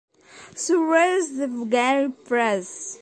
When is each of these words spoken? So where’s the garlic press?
So 0.55 0.79
where’s 0.87 1.37
the 1.37 1.45
garlic 1.69 2.25
press? 2.25 2.97